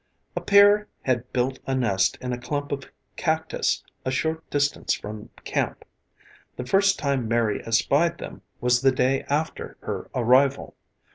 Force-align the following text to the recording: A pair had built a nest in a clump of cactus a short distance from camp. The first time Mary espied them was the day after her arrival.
A 0.35 0.41
pair 0.41 0.87
had 1.03 1.31
built 1.31 1.59
a 1.67 1.75
nest 1.75 2.17
in 2.21 2.33
a 2.33 2.37
clump 2.39 2.71
of 2.71 2.89
cactus 3.17 3.83
a 4.03 4.09
short 4.09 4.49
distance 4.49 4.95
from 4.95 5.29
camp. 5.43 5.85
The 6.55 6.65
first 6.65 6.97
time 6.97 7.27
Mary 7.27 7.61
espied 7.63 8.17
them 8.17 8.41
was 8.59 8.81
the 8.81 8.91
day 8.91 9.21
after 9.29 9.77
her 9.81 10.09
arrival. 10.15 10.75